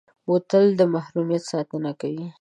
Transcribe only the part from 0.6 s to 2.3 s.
د محرمیت ساتنه کوي.